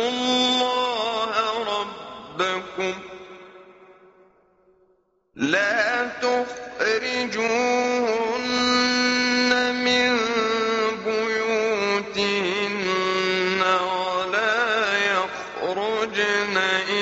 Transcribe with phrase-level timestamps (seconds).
[0.00, 1.32] واتقوا الله
[1.76, 2.94] ربكم
[5.34, 7.44] لا تخرجوهن
[9.84, 10.16] من
[11.04, 12.80] بيوتهن
[13.62, 14.58] ولا
[15.12, 16.56] يخرجن
[16.88, 16.99] إلا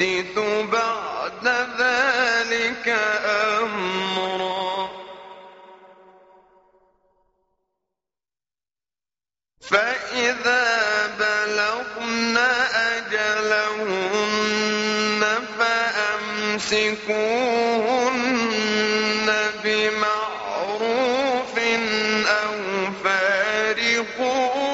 [0.00, 0.38] يحدث
[0.72, 1.46] بعد
[1.78, 2.88] ذلك
[3.60, 4.88] أمرا.
[9.60, 10.66] فإذا
[11.18, 12.36] بلغن
[12.96, 14.04] أجلهن
[15.58, 16.88] فأمسكوهن
[19.64, 21.58] بمعروف
[22.28, 22.54] أو
[23.04, 24.67] فارقوهن.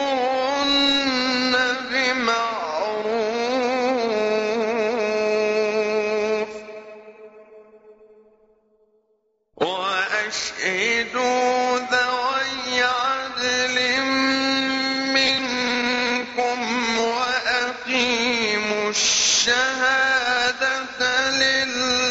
[19.85, 22.04] الشهادة لله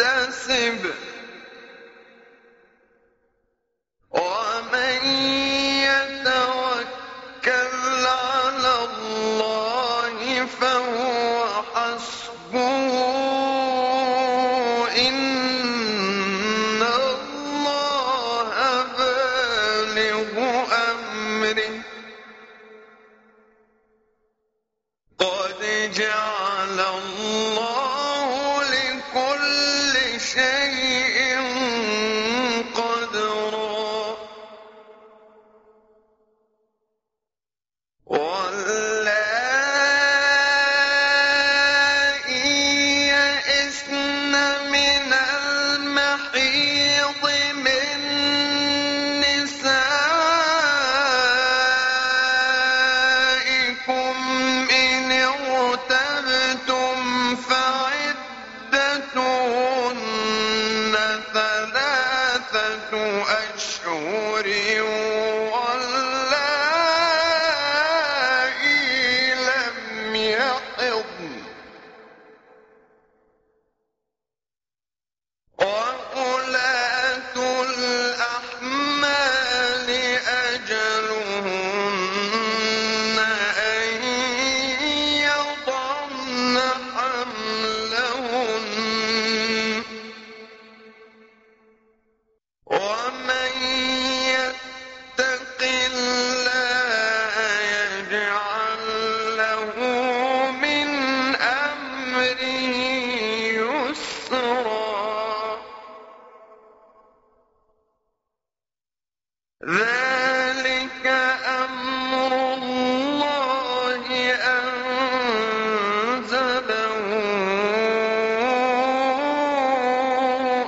[0.00, 0.94] يحتسب.
[4.10, 5.04] ومن
[5.84, 7.46] يتوكل
[8.06, 12.90] على الله فهو حسبه.
[14.98, 18.52] إن الله
[18.98, 20.34] بالغ
[20.90, 21.74] أمره.
[25.18, 25.60] قد
[25.94, 27.49] جعل الله
[70.78, 70.99] الحق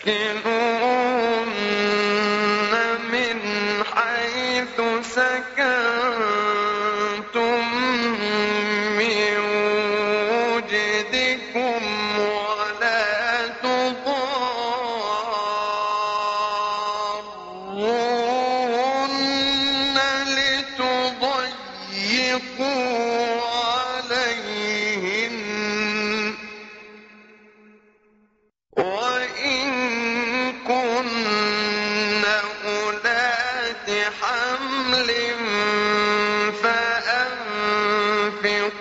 [0.06, 0.73] مكنون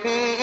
[0.00, 0.41] يكون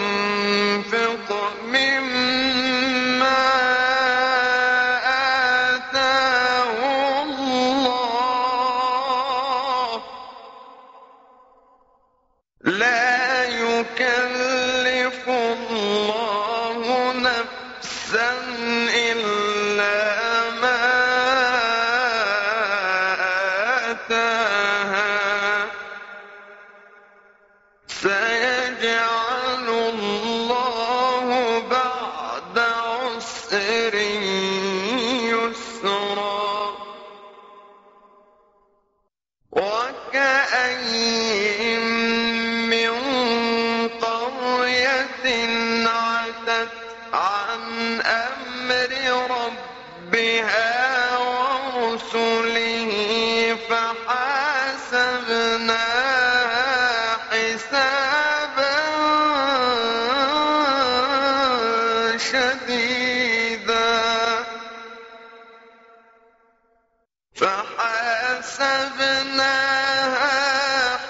[0.00, 1.28] فلينفق
[1.64, 2.09] مما
[45.86, 46.68] عتت
[47.12, 48.90] عن أمر
[49.30, 52.90] ربها ورسله
[53.68, 54.40] فَحَاسَبْنَاهَا
[57.30, 58.76] حسابا
[62.18, 63.90] شديدا.
[67.34, 68.36] فحاسبنا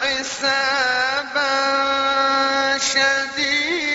[0.00, 1.54] حسابا
[2.78, 3.89] شديدا.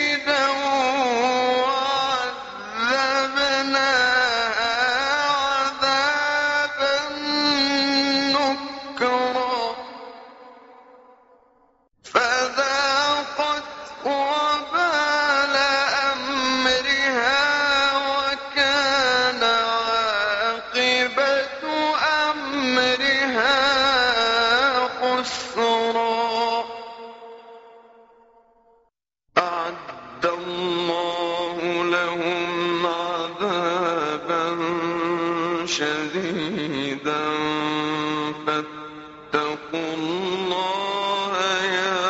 [38.46, 41.34] فاتقوا الله
[41.64, 42.06] يا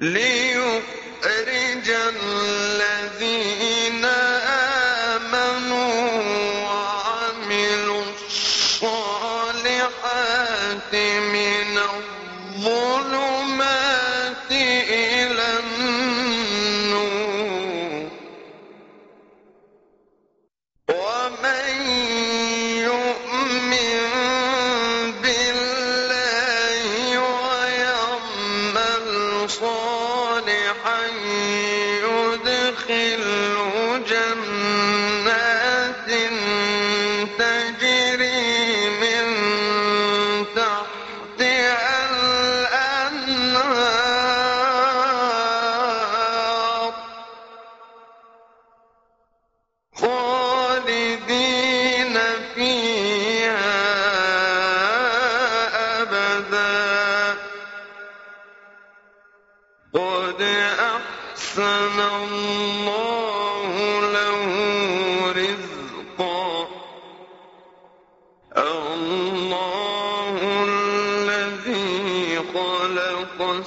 [0.02, 1.01] ليخرج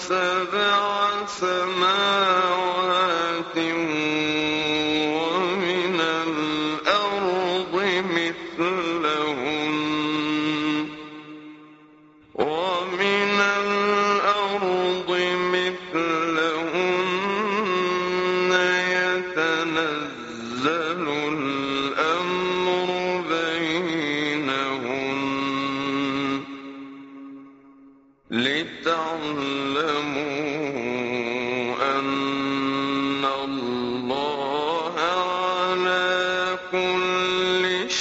[0.03, 2.02] سبع سماوات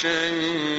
[0.03, 0.72] شيء